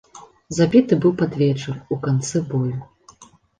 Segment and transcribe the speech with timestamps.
[0.59, 2.77] Забіты быў пад вечар, у канцы бою.